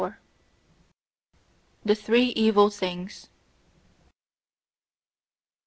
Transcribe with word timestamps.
THE 1.85 1.93
THREE 1.93 2.29
EVIL 2.29 2.71
THINGS. 2.71 3.29